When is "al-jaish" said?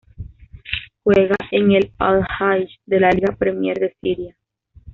1.99-2.79